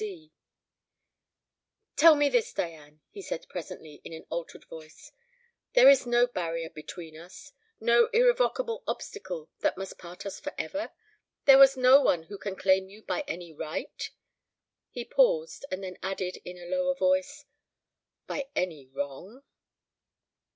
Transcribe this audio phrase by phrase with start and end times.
[1.95, 5.11] "Tell me this, Diane," he said presently, in an altered voice;
[5.73, 10.89] "there is no barrier between us no irrevocable obstacle that must part us for ever?
[11.45, 14.09] There is no one who can claim you by any right"
[14.89, 17.45] He paused; and then added, in a lower voice,
[18.25, 19.43] "by any wrong?"